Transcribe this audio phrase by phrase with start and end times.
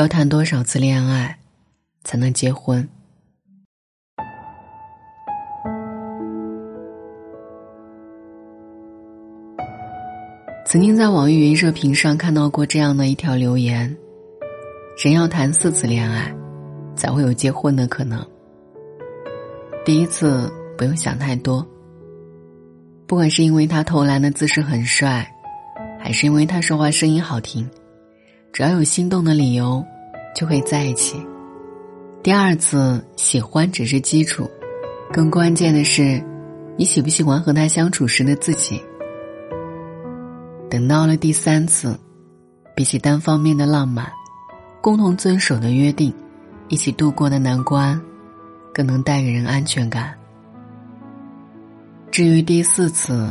[0.00, 1.36] 要谈多少次恋爱，
[2.04, 2.88] 才能结婚？
[10.64, 13.94] 曾经在网易云热评上看到过这样的一条留言：
[14.96, 16.34] 人要谈四次恋爱，
[16.96, 18.26] 才会有结婚的可能。
[19.84, 21.62] 第一次不用想太多，
[23.06, 25.30] 不管是因为他投篮的姿势很帅，
[25.98, 27.68] 还是因为他说话声音好听，
[28.50, 29.84] 只要有心动的理由，
[30.34, 31.16] 就会在一起。
[32.22, 34.48] 第二次喜欢只是基础，
[35.12, 36.22] 更关键的是，
[36.76, 38.82] 你喜不喜欢和他相处时的自己。
[40.70, 41.98] 等到了第三次，
[42.76, 44.10] 比起单方面的浪漫，
[44.80, 46.14] 共同遵守的约定，
[46.68, 48.00] 一起度过的难关。
[48.72, 50.14] 更能带给人安全感。
[52.08, 53.28] 至于第四次，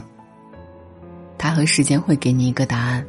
[1.37, 3.03] 他和时间会给你一个答案。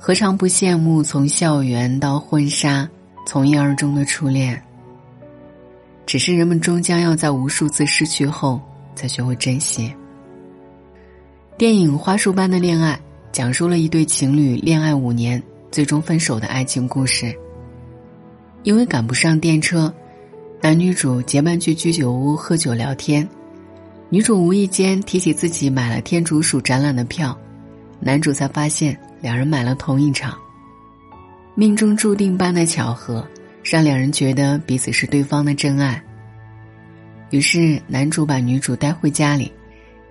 [0.00, 2.88] 何尝不羡慕从校园到婚纱，
[3.26, 4.62] 从一而终的初恋？
[6.06, 8.60] 只是人们终将要在无数次失去后，
[8.94, 9.92] 才学会珍惜。
[11.58, 12.94] 电影《花束般的恋爱》
[13.32, 17.34] 讲述了一对情侣恋爱五年，最终分手的爱情故事。
[18.62, 19.92] 因为赶不上电车。
[20.60, 23.28] 男女主结伴去居酒屋喝酒聊天，
[24.10, 27.38] 女主无意间提起自己买了天竺鼠展览的票，
[28.00, 30.38] 男主才发现两人买了同一场。
[31.54, 33.26] 命中注定般的巧合，
[33.64, 36.00] 让两人觉得彼此是对方的真爱。
[37.30, 39.52] 于是男主把女主带回家里，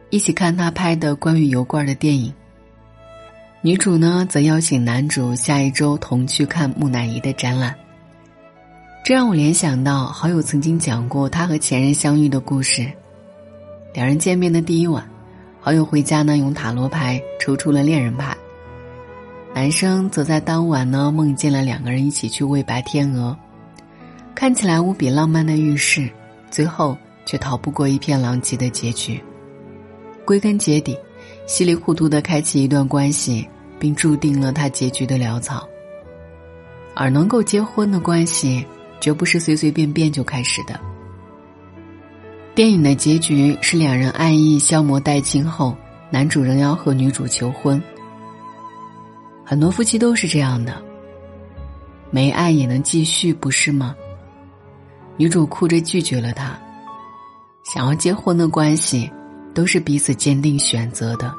[0.10, 2.34] 一起看他拍的关于油罐的电影。
[3.62, 7.74] 女主呢，则邀请男主下一周同去看木乃伊的展览。
[9.04, 12.86] 这让我联想到好友曾经讲过他和前任相遇的故事。
[13.94, 15.10] 两人见面的第一晚，
[15.60, 18.36] 好友回家呢用塔罗牌抽出了恋人牌。
[19.54, 23.36] 男生则在当晚呢梦见了两个人一起去喂白天鹅，
[24.34, 26.10] 看起来无比浪漫的预示，
[26.50, 29.22] 最后却逃不过一片狼藉的结局。
[30.26, 30.98] 归根结底，
[31.48, 33.48] 稀里糊涂的开启一段关系，
[33.80, 35.68] 并注定了他结局的潦草。
[36.94, 38.66] 而能够结婚的关系。
[39.00, 40.80] 绝不是随随便便就开始的。
[42.58, 45.78] 电影的结局是两人爱意消磨殆尽后，
[46.10, 47.80] 男主仍要和女主求婚。
[49.46, 50.82] 很多夫妻都是这样的，
[52.10, 53.96] 没爱也能继续，不是吗？
[55.18, 56.60] 女主哭着拒绝了他。
[57.64, 59.08] 想要结婚的关系，
[59.54, 61.32] 都是彼此坚定选择的，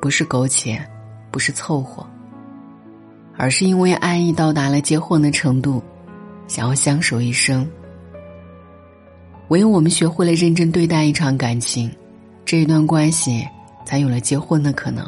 [0.00, 0.82] 不是苟且，
[1.30, 2.06] 不是凑合，
[3.36, 5.82] 而是因为爱意到达了结婚的程度。
[6.48, 7.68] 想要相守一生，
[9.52, 11.94] 唯有我们学会了认真对待一场感情，
[12.42, 13.46] 这一段关系
[13.84, 15.06] 才有了结婚的可能。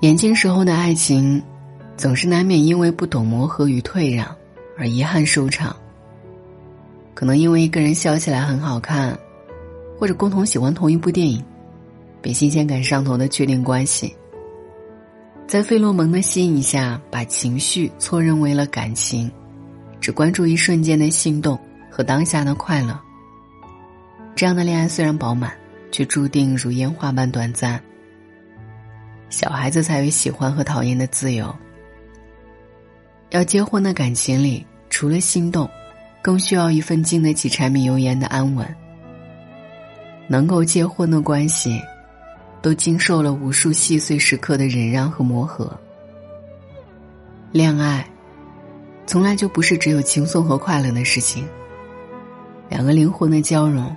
[0.00, 1.40] 年轻时候的爱情，
[1.96, 4.34] 总是难免因为不懂磨合与退让
[4.76, 5.76] 而遗憾收场。
[7.14, 9.16] 可能因为一个人笑起来很好看，
[9.96, 11.40] 或者共同喜欢同一部电影，
[12.20, 14.12] 被新鲜感上头的确定关系。
[15.46, 19.30] 在费洛蒙的吸引下，把情绪错认为了感情。
[20.00, 21.56] 只关注一瞬间的心动
[21.90, 22.98] 和当下的快乐。
[24.34, 25.52] 这样的恋爱虽然饱满，
[25.90, 27.78] 却注定如烟花般短暂。
[29.28, 31.54] 小孩子才有喜欢和讨厌的自由。
[33.30, 35.68] 要结婚的感情里，除了心动，
[36.22, 38.66] 更需要一份经得起柴米油盐的安稳。
[40.28, 41.80] 能够结婚的关系，
[42.62, 45.76] 都经受了无数细碎时刻的忍让和磨合。
[47.52, 48.06] 恋爱。
[49.06, 51.44] 从来就不是只有轻松和快乐的事情。
[52.70, 53.94] 两个灵魂的交融，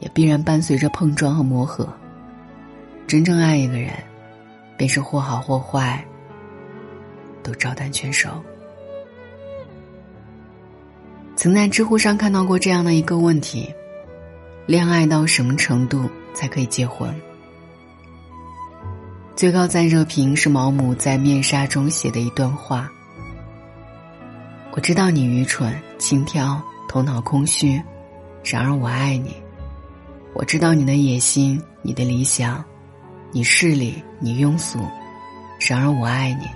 [0.00, 1.88] 也必然伴随着碰撞和磨合。
[3.06, 3.92] 真正爱一个人，
[4.76, 6.04] 便是或好或坏，
[7.42, 8.28] 都照单全收。
[11.36, 13.72] 曾在知乎上看到过这样的一个问题：
[14.66, 17.14] 恋爱到什么程度才可以结婚？
[19.36, 22.90] 最高赞热评是毛姆在《面纱》中写的一段话。
[24.72, 27.80] 我知道你愚蠢、轻佻、头脑空虚，
[28.44, 29.34] 然而我爱你。
[30.34, 32.64] 我知道你的野心、你的理想，
[33.32, 34.78] 你势利、你庸俗，
[35.60, 36.46] 然而我爱你。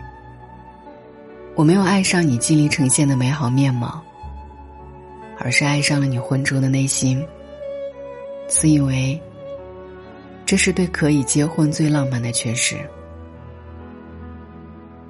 [1.54, 4.02] 我没有爱上你尽力呈现的美好面貌，
[5.38, 7.24] 而是爱上了你浑浊的内心。
[8.48, 9.20] 自以为，
[10.44, 12.76] 这是对可以结婚最浪漫的诠释。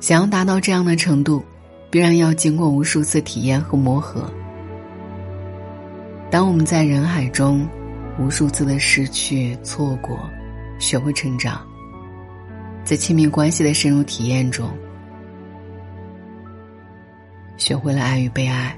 [0.00, 1.44] 想要达到这样的程度。
[1.90, 4.28] 必然要经过无数次体验和磨合。
[6.34, 7.64] 当我们在人海中，
[8.18, 10.18] 无数次的失去、错过，
[10.80, 11.64] 学会成长，
[12.82, 14.68] 在亲密关系的深入体验中，
[17.56, 18.76] 学会了爱与被爱，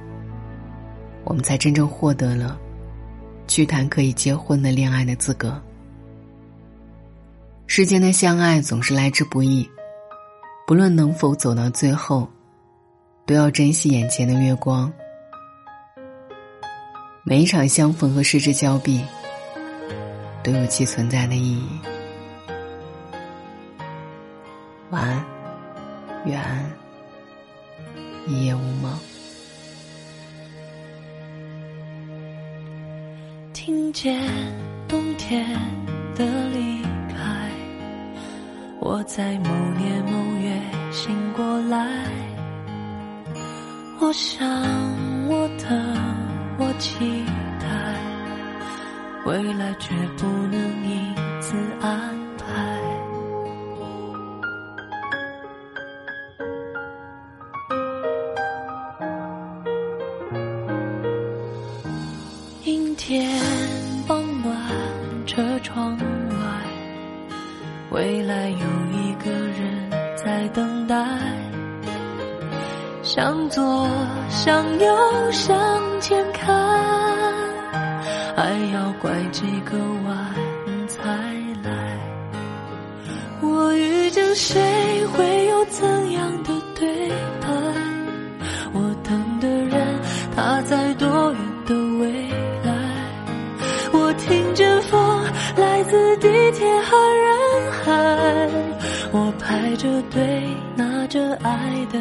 [1.24, 2.60] 我们才真正获得了
[3.48, 5.58] 去谈可以结婚的恋爱的资格。
[7.66, 9.66] 世间的相爱总是来之不易，
[10.66, 12.28] 不论能否走到最后，
[13.24, 14.92] 都要珍惜眼前的月光。
[17.28, 19.04] 每一场相逢和失之交臂，
[20.44, 21.66] 都有其存在的意义。
[24.90, 25.26] 晚安，
[26.24, 26.70] 愿安，
[28.28, 28.96] 一夜无梦。
[33.52, 34.22] 听见
[34.86, 35.44] 冬天
[36.14, 37.50] 的离开，
[38.78, 40.56] 我在某年某月
[40.92, 42.08] 醒过来，
[43.98, 44.48] 我想
[45.26, 45.92] 我的，
[46.58, 47.24] 我期
[47.60, 47.66] 待，
[49.26, 50.58] 未来却不能
[50.88, 52.44] 因此安排。
[62.64, 63.30] 阴天
[64.08, 64.56] 傍晚，
[65.26, 66.34] 车窗外，
[67.90, 68.56] 未来有
[68.92, 69.45] 一个
[73.06, 73.62] 向左，
[74.28, 75.56] 向右，向
[76.00, 76.52] 前看，
[78.34, 80.34] 还要拐几个弯
[80.88, 81.04] 才
[81.62, 81.70] 来。
[83.40, 84.60] 我遇见谁，
[85.12, 87.08] 会有怎样的对
[87.40, 87.46] 白？
[88.72, 90.00] 我等的人，
[90.34, 92.10] 他在多远的未
[92.64, 92.74] 来？
[93.92, 95.22] 我听见风
[95.56, 98.50] 来自地铁和人海，
[99.12, 100.42] 我排着队
[100.74, 102.00] 拿着爱的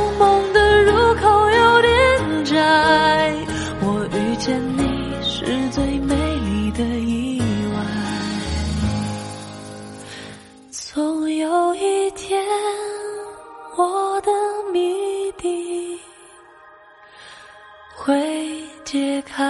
[18.91, 19.41] 解开。